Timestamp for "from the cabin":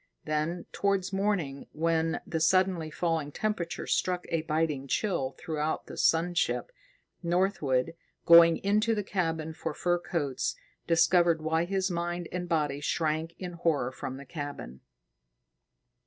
13.91-14.81